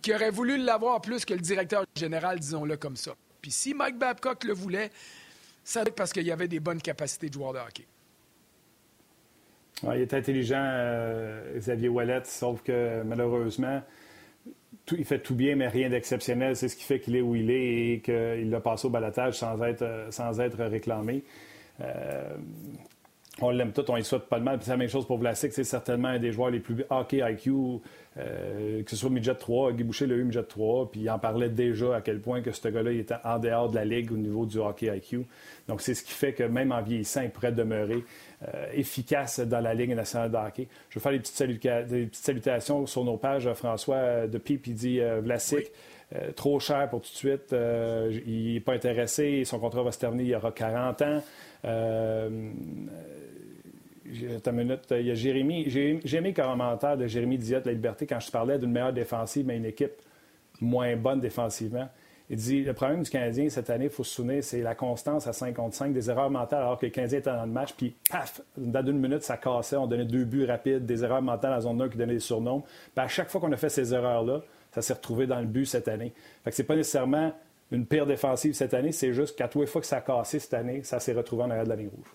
[0.00, 3.14] qui, aurait voulu l'avoir plus que le directeur général, disons-le comme ça.
[3.42, 4.90] Puis si Mike Babcock le voulait,
[5.64, 7.86] ça être parce qu'il y avait des bonnes capacités de joueur de hockey.
[9.82, 10.64] il est intelligent,
[11.56, 13.82] Xavier Ouellet, sauf que malheureusement,
[14.96, 16.56] il fait tout bien, mais rien d'exceptionnel.
[16.56, 19.34] C'est ce qui fait qu'il est où il est et qu'il a passé au balatage
[19.34, 21.24] sans être, sans être réclamé.
[21.80, 22.36] Euh,
[23.40, 24.58] on l'aime tout, on y souhaite pas de mal.
[24.60, 27.80] c'est la même chose pour Vlasic, c'est certainement un des joueurs les plus hockey IQ,
[28.16, 31.20] euh, que ce soit midget 3, Guy Boucher l'a eu midget 3, puis il en
[31.20, 34.16] parlait déjà à quel point que ce gars-là était en dehors de la ligue au
[34.16, 35.24] niveau du hockey IQ.
[35.68, 38.27] Donc c'est ce qui fait que même en vieillissant, il pourrait demeurer euh,
[38.72, 40.68] efficace dans la Ligue nationale de hockey.
[40.90, 43.52] Je vais faire des petites, salutations sur nos pages.
[43.54, 45.70] François euh, de Pipe, il dit Vlasic.
[46.36, 47.54] trop cher pour tout de suite.
[48.26, 49.44] il n'est pas intéressé.
[49.44, 51.22] Son contrat va se terminer il y aura 40 ans.
[51.64, 52.52] Une
[54.52, 54.86] minute.
[54.90, 55.64] Il y a Jérémy.
[55.68, 58.92] J'ai aimé le commentaire de Jérémy Diot de la Liberté quand je parlais d'une meilleure
[58.92, 60.00] défensive, mais une équipe
[60.60, 61.88] moins bonne défensivement.
[62.30, 65.26] Il dit le problème du Canadien cette année, il faut se souvenir, c'est la constance
[65.26, 67.72] à 5 contre 5, des erreurs mentales alors que le Canadien était dans le match,
[67.74, 71.52] puis paf, dans une minute, ça cassait, on donnait deux buts rapides, des erreurs mentales
[71.52, 72.60] à la zone 1 qui donnaient des surnoms.
[72.94, 75.64] Puis à chaque fois qu'on a fait ces erreurs-là, ça s'est retrouvé dans le but
[75.64, 76.12] cette année.
[76.44, 77.32] Fait que c'est pas nécessairement
[77.70, 80.38] une pire défensive cette année, c'est juste qu'à tous les fois que ça a cassé
[80.38, 82.08] cette année, ça s'est retrouvé en arrière de la ligne rouge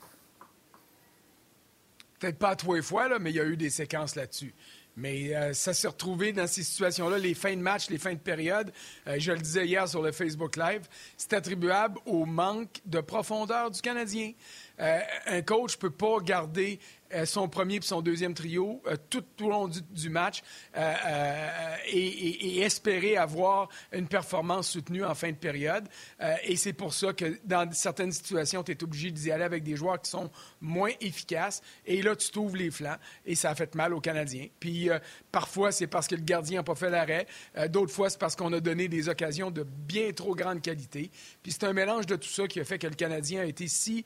[2.24, 4.54] peut-être pas à trois fois, là, mais il y a eu des séquences là-dessus.
[4.96, 8.20] Mais euh, ça s'est retrouvé dans ces situations-là, les fins de match, les fins de
[8.20, 8.72] période.
[9.08, 10.82] Euh, je le disais hier sur le Facebook Live,
[11.18, 14.34] c'est attribuable au manque de profondeur du Canadien.
[14.80, 16.80] Euh, un coach ne peut pas garder
[17.26, 20.42] son premier et son deuxième trio euh, tout, au long du, match
[20.76, 25.88] euh, et, espérer avoir une performance soutenue en fin de période.
[26.44, 29.76] et c'est pour ça que dans certaines situations, tu es obligé d'y aller avec des
[29.76, 30.30] joueurs qui sont
[30.62, 31.62] moins efficaces.
[31.86, 34.48] Et là, tu t'ouvres les flancs et ça a fait mal aux Canadiens.
[34.60, 34.90] Puis
[35.32, 37.28] parfois, c'est parce que le gardien n'a pas fait l'arrêt.
[37.70, 41.12] D'autres fois, c'est parce qu'on a donné des occasions de bien trop grande qualité.
[41.42, 43.68] Puis c'est un mélange de tout ça qui a fait que le Canadien a été
[43.68, 44.06] si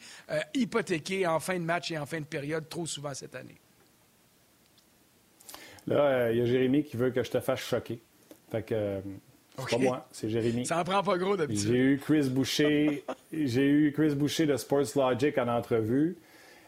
[0.56, 3.56] hypothéqué en fin de match et en fin de période trop souvent souvent cette année.
[5.86, 8.00] Là, euh, il y a Jérémy qui veut que je te fasse choquer.
[8.52, 9.02] Fait que euh,
[9.58, 10.66] c'est pas moi, c'est Jérémy.
[10.66, 11.68] Ça en prend pas gros d'habitude.
[11.68, 16.18] J'ai eu Chris Boucher, j'ai eu Chris Boucher de Sports Logic en entrevue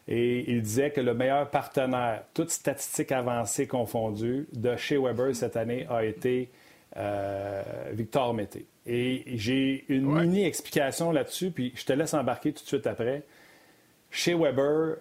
[0.07, 5.57] et il disait que le meilleur partenaire, toutes statistiques avancées confondues, de chez Weber cette
[5.57, 6.49] année a été
[6.97, 8.65] euh, Victor Mété.
[8.85, 13.23] Et j'ai une mini explication là-dessus, puis je te laisse embarquer tout de suite après.
[14.09, 14.97] Chez Weber,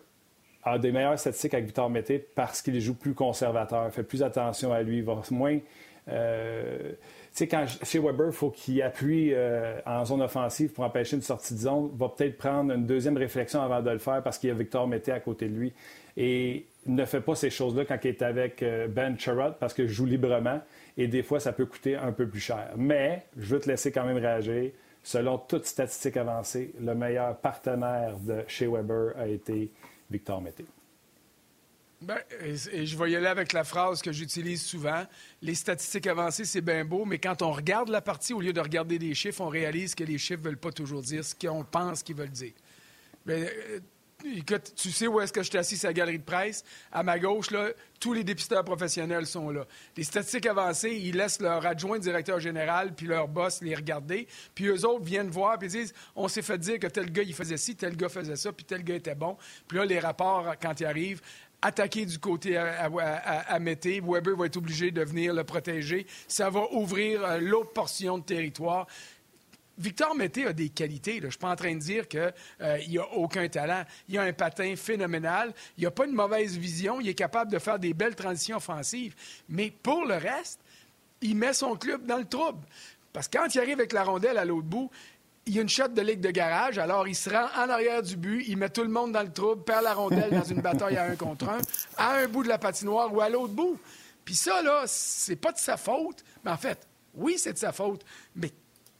[0.65, 4.73] a des meilleures statistiques avec Victor Mété parce qu'il joue plus conservateur, fait plus attention
[4.73, 5.59] à lui, va moins.
[6.09, 6.93] Euh,
[7.39, 11.17] tu sais, quand chez Weber, il faut qu'il appuie euh, en zone offensive pour empêcher
[11.17, 14.39] une sortie de zone, va peut-être prendre une deuxième réflexion avant de le faire parce
[14.39, 15.73] qu'il y a Victor Mété à côté de lui.
[16.17, 19.89] Et ne fait pas ces choses-là quand il est avec euh, Ben Sherrod parce qu'il
[19.89, 20.61] joue librement
[20.97, 22.71] et des fois, ça peut coûter un peu plus cher.
[22.77, 24.73] Mais je veux te laisser quand même réagir.
[25.05, 29.71] Selon toute statistique avancée, le meilleur partenaire de chez Weber a été
[30.11, 30.65] Victor Mété.
[32.01, 35.05] Ben, et, je vais y aller avec la phrase que j'utilise souvent.
[35.43, 38.61] Les statistiques avancées, c'est bien beau, mais quand on regarde la partie, au lieu de
[38.61, 41.65] regarder des chiffres, on réalise que les chiffres ne veulent pas toujours dire ce qu'on
[41.65, 42.53] pense qu'ils veulent dire.
[43.27, 43.81] Ben, euh,
[44.75, 46.65] Tu sais où est-ce que je suis assis à la galerie de presse?
[46.91, 47.69] À ma gauche, là,
[48.01, 49.65] tous les dépisteurs professionnels sont là.
[49.97, 54.27] Les statistiques avancées, ils laissent leur adjoint directeur général puis leur boss les regarder.
[54.57, 57.35] Puis eux autres viennent voir puis disent on s'est fait dire que tel gars, il
[57.35, 59.37] faisait ci, tel gars faisait ça, puis tel gars était bon.
[59.69, 61.21] Puis là, les rapports, quand ils arrivent,
[61.63, 62.89] attaquer du côté à,
[63.47, 64.01] à, Mété.
[64.01, 66.07] Weber va être obligé de venir le protéger.
[66.27, 68.87] Ça va ouvrir euh, l'autre portion de territoire.
[69.79, 71.19] Victor Mété a des qualités.
[71.21, 73.85] Je ne suis pas en train de dire qu'il euh, n'a aucun talent.
[74.09, 75.55] Il a un patin phénoménal.
[75.77, 77.01] Il n'a pas une mauvaise vision.
[77.01, 79.15] Il est capable de faire des belles transitions offensives.
[79.49, 80.61] Mais pour le reste,
[81.21, 82.67] il met son club dans le trouble.
[83.13, 84.91] Parce que quand il arrive avec la rondelle à l'autre bout,
[85.47, 88.03] il y a une shot de ligue de garage, alors il se rend en arrière
[88.03, 90.61] du but, il met tout le monde dans le trouble, perd la rondelle dans une
[90.61, 91.59] bataille à un contre un,
[91.97, 93.79] à un bout de la patinoire ou à l'autre bout.
[94.27, 97.73] Puis ça, là, c'est pas de sa faute, mais en fait, oui, c'est de sa
[97.73, 98.05] faute,
[98.37, 98.53] mais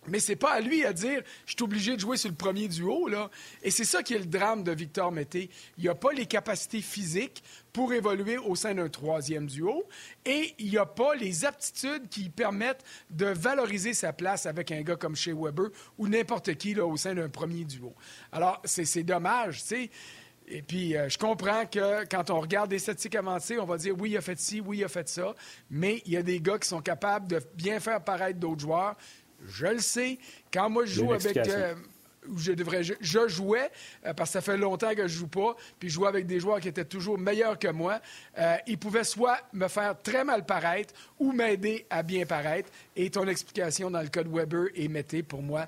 [0.07, 2.69] mais c'est pas à lui à dire je suis obligé de jouer sur le premier
[2.69, 3.09] duo.
[3.09, 3.31] Là.
[3.63, 5.51] Et c'est ça qui est le drame de Victor Mété.
[5.77, 9.85] Il n'a pas les capacités physiques pour évoluer au sein d'un troisième duo
[10.25, 14.97] et il n'a pas les aptitudes qui permettent de valoriser sa place avec un gars
[14.97, 17.95] comme chez Weber ou n'importe qui là, au sein d'un premier duo.
[18.33, 19.91] Alors, c'est dommage, tu sais.
[20.51, 23.95] Et puis, euh, je comprends que quand on regarde des statistiques avancées, on va dire
[23.99, 25.35] oui, il a fait ci, oui, il a fait ça.
[25.71, 28.97] Mais il y a des gars qui sont capables de bien faire paraître d'autres joueurs.
[29.49, 30.19] Je le sais.
[30.53, 31.37] Quand moi, je joue avec.
[31.37, 31.75] Euh,
[32.37, 33.71] je, devrais, je, jouais,
[34.05, 36.41] euh, parce que ça fait longtemps que je joue pas, puis je jouais avec des
[36.41, 38.01] joueurs qui étaient toujours meilleurs que moi.
[38.39, 42.71] Euh, ils pouvaient soit me faire très mal paraître ou m'aider à bien paraître.
[42.95, 45.67] Et ton explication dans le code Weber et Mété, pour moi,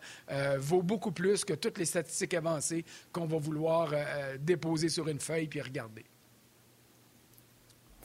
[0.58, 3.94] vaut beaucoup plus que toutes les statistiques avancées qu'on va vouloir
[4.38, 6.04] déposer sur une feuille puis regarder.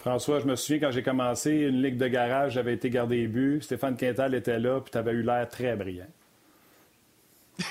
[0.05, 3.27] François, je me souviens quand j'ai commencé une ligue de garage, j'avais été gardé les
[3.27, 3.59] buts.
[3.63, 6.05] Stéphane Quintal était là, puis tu avais eu l'air très brillant.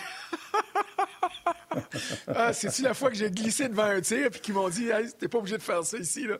[2.26, 5.12] ah, C'est-tu la fois que j'ai glissé devant un tir puis qu'ils m'ont dit hey,
[5.16, 6.26] t'es pas obligé de faire ça ici.
[6.26, 6.38] Là?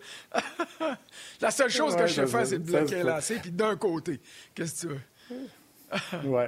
[1.40, 4.18] la seule chose que je sais faire, c'est de bloquer un lancer puis d'un côté.
[4.52, 5.00] Qu'est-ce que tu veux?
[6.24, 6.46] oui.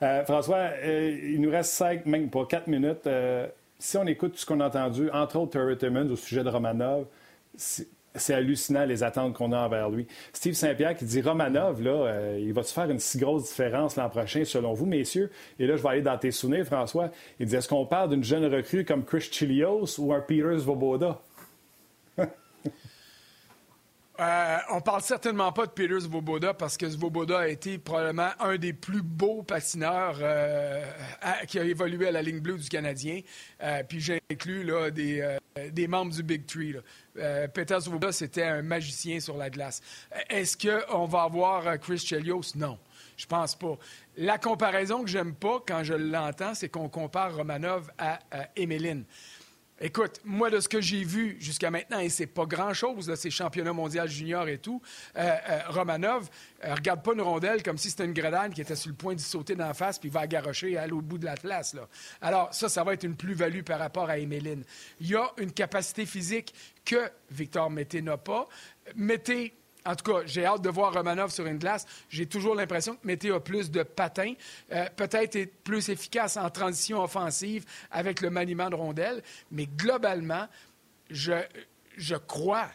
[0.00, 3.08] Euh, François, euh, il nous reste cinq, même pas quatre minutes.
[3.08, 3.48] Euh,
[3.80, 6.50] si on écoute tout ce qu'on a entendu, entre autres Terry Timmons au sujet de
[6.50, 7.06] Romanov,
[8.14, 10.06] c'est hallucinant les attentes qu'on a envers lui.
[10.32, 14.08] Steve Saint-Pierre qui dit Romanov, là, euh, il va-tu faire une si grosse différence l'an
[14.08, 15.30] prochain selon vous, messieurs?
[15.58, 17.10] Et là, je vais aller dans tes souvenirs, François.
[17.38, 21.20] Il dit Est-ce qu'on parle d'une jeune recrue comme Chris Chilios ou un Peters Voboda?
[24.20, 28.58] Euh, on parle certainement pas de Peter Svoboda parce que Svoboda a été probablement un
[28.58, 30.84] des plus beaux patineurs euh,
[31.48, 33.22] qui a évolué à la ligne bleue du Canadien.
[33.62, 36.76] Euh, puis j'inclus là, des, membres du Big Three.
[37.54, 39.80] Peter Svoboda, c'était un magicien sur la glace.
[40.28, 42.52] Est-ce qu'on va avoir Chris Chelios?
[42.56, 42.78] Non.
[43.16, 43.76] Je pense pas.
[44.16, 49.04] La comparaison que j'aime pas quand je l'entends, c'est qu'on compare Romanov à, à Emeline.
[49.82, 53.72] Écoute, moi, de ce que j'ai vu jusqu'à maintenant, et c'est pas grand-chose, ces championnats
[53.72, 54.82] mondiaux juniors et tout,
[55.16, 56.28] euh, euh, Romanov
[56.62, 59.14] euh, regarde pas une rondelle comme si c'était une grenade qui était sur le point
[59.14, 61.74] de sauter d'en face puis va garocher et aller au bout de la place.
[62.20, 64.64] Alors, ça, ça va être une plus-value par rapport à Emeline.
[65.00, 68.48] Il y a une capacité physique que Victor Mété n'a pas.
[68.96, 69.54] Mété
[69.86, 71.86] en tout cas, j'ai hâte de voir Romanov sur une glace.
[72.08, 74.34] J'ai toujours l'impression que Mété a plus de patins,
[74.72, 80.46] euh, peut-être est plus efficace en transition offensive avec le maniement de rondelles, mais globalement,
[81.10, 81.32] je,
[81.96, 82.68] je crois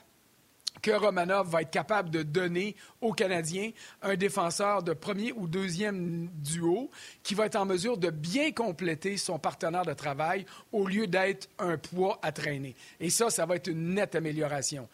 [0.81, 3.71] que Romanov va être capable de donner aux Canadiens
[4.03, 6.91] un défenseur de premier ou deuxième duo
[7.23, 11.49] qui va être en mesure de bien compléter son partenaire de travail au lieu d'être
[11.57, 12.75] un poids à traîner.
[12.99, 14.87] Et ça, ça va être une nette amélioration.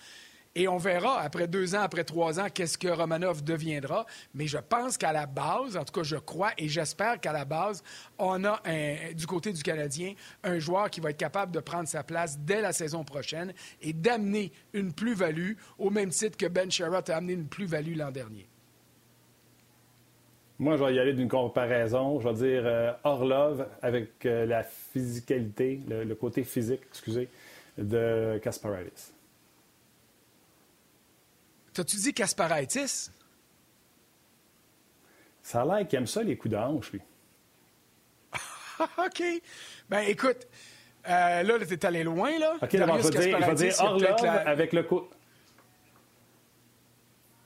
[0.54, 4.06] Et on verra après deux ans, après trois ans, qu'est-ce que Romanov deviendra.
[4.34, 7.46] Mais je pense qu'à la base, en tout cas, je crois et j'espère qu'à la
[7.46, 7.84] base,
[8.20, 8.62] on a
[9.14, 12.62] du côté du Canadien un joueur qui va être capable de prendre sa place dès
[12.62, 17.34] la saison prochaine et d'amener une plus-value au même titre que Ben Sherratt a amené
[17.34, 18.48] une plus-value l'an dernier.
[20.62, 22.20] Moi, je vais y aller d'une comparaison.
[22.20, 27.30] Je vais dire euh, Orlov avec euh, la physicalité, le, côté physique, excusez,
[27.80, 29.12] de Kasparaitis.
[31.74, 33.10] T'as-tu dit Kasparaitis?
[35.42, 37.02] Ça a l'air qu'il aime ça, les coups de hanche, lui.
[38.80, 39.24] OK.
[39.90, 40.48] Ben, écoute,
[41.08, 42.56] euh, là, t'es allé loin, là.
[42.62, 45.08] OK, je vais dire, je vais dire Orlov avec le coup.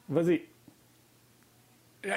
[0.09, 0.45] Vas-y.
[2.05, 2.15] Euh,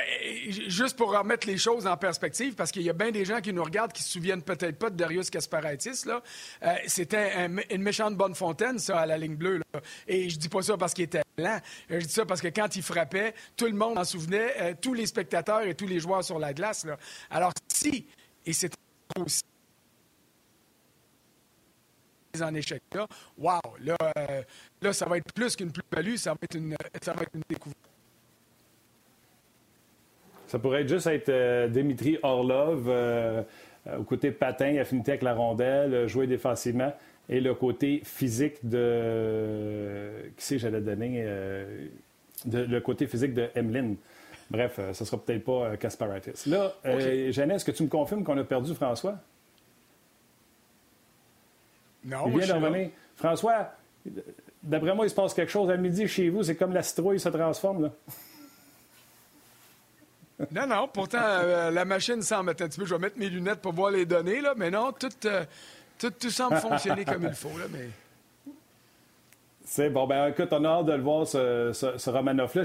[0.68, 3.52] juste pour remettre les choses en perspective, parce qu'il y a bien des gens qui
[3.52, 6.04] nous regardent qui se souviennent peut-être pas de Darius Kasparaitis.
[6.06, 9.58] Euh, c'était une méchante bonne fontaine, ça, à la ligne bleue.
[9.58, 9.80] Là.
[10.06, 11.58] Et je dis pas ça parce qu'il était lent.
[11.88, 14.92] Je dis ça parce que quand il frappait, tout le monde en souvenait, euh, tous
[14.92, 16.86] les spectateurs et tous les joueurs sur la glace.
[17.30, 18.06] Alors si,
[18.44, 18.72] et c'est
[19.18, 19.42] aussi
[22.40, 23.96] en échec là, wow, là,
[24.80, 26.34] là, ça va être plus qu'une plus-value, ça
[27.02, 27.87] ça va être une découverte.
[30.48, 33.42] Ça pourrait juste être euh, Dimitri Orlov euh,
[33.98, 36.92] au côté patin, affinité avec la rondelle, euh, jouer défensivement,
[37.28, 40.10] et le côté physique de.
[40.36, 41.26] Qui sait, j'allais donner.
[42.46, 43.94] le côté physique de Emlyn.
[44.50, 46.46] Bref, ce ne sera peut-être pas Kasparatis.
[46.46, 47.28] Là, okay.
[47.28, 49.18] est-ce que tu me confirmes qu'on a perdu François?
[52.02, 52.88] Non, Il vient.
[53.14, 53.72] François,
[54.62, 56.42] d'après moi, il se passe quelque chose à midi chez vous.
[56.42, 57.82] C'est comme la citrouille se transforme.
[57.82, 57.92] Là.
[60.52, 62.86] Non, non, pourtant, euh, la machine semble être un petit peu.
[62.86, 65.44] Je vais mettre mes lunettes pour voir les données, là, mais non, tout, euh,
[65.98, 67.56] tout, tout, semble fonctionner comme il faut.
[67.58, 67.88] Là, mais...
[69.70, 70.06] C'est bon.
[70.06, 72.62] Ben, écoute, on a hâte de le voir, ce, ce, Romanov-là.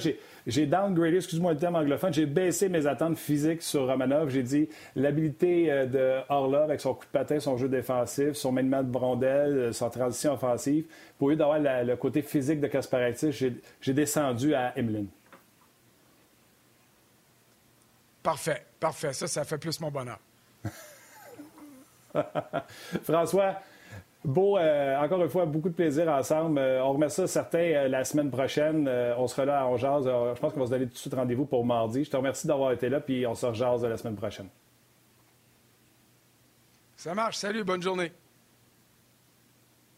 [0.47, 4.29] J'ai downgradé, excuse-moi le terme anglophone, j'ai baissé mes attentes physiques sur Romanov.
[4.29, 8.53] J'ai dit l'habilité euh, de Orlov avec son coup de patin, son jeu défensif, son
[8.53, 10.85] maniement de brondelle, euh, son transition offensive.
[11.19, 15.07] Pour lieu d'avoir le côté physique de Kasparetis, j'ai descendu à Emeline.
[18.23, 19.13] Parfait, parfait.
[19.13, 20.19] Ça, ça fait plus mon bonheur.
[23.03, 23.57] François,
[24.25, 26.57] Beau, euh, encore une fois, beaucoup de plaisir ensemble.
[26.57, 28.87] Euh, on remet ça certains euh, la semaine prochaine.
[29.17, 31.45] on sera là à On je pense qu'on va se donner tout de suite rendez-vous
[31.45, 32.05] pour mardi.
[32.05, 34.47] Je te remercie d'avoir été là, puis on se rejase la semaine prochaine.
[36.95, 37.35] Ça marche.
[37.35, 38.13] Salut, bonne journée.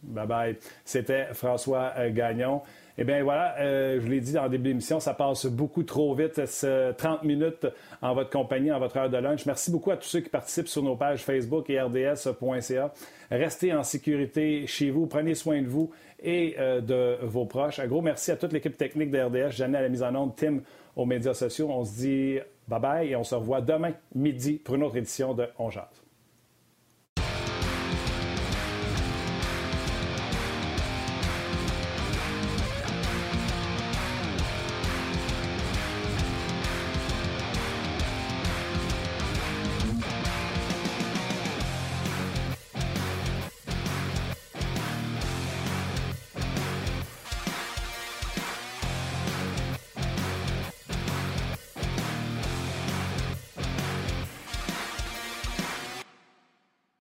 [0.01, 0.57] Bye bye.
[0.83, 2.63] C'était François Gagnon.
[2.97, 6.45] Eh bien voilà, euh, je l'ai dit en début d'émission, ça passe beaucoup trop vite,
[6.45, 7.67] ce 30 minutes
[8.01, 9.45] en votre compagnie, en votre heure de lunch.
[9.45, 12.93] Merci beaucoup à tous ceux qui participent sur nos pages Facebook et rds.ca.
[13.31, 15.91] Restez en sécurité chez vous, prenez soin de vous
[16.23, 17.79] et euh, de vos proches.
[17.79, 20.36] Un gros merci à toute l'équipe technique de RDS, Jeanne à la mise en onde,
[20.38, 20.60] Tim
[20.95, 21.67] aux médias sociaux.
[21.69, 25.34] On se dit bye bye et on se revoit demain midi pour une autre édition
[25.34, 26.05] de On Jase.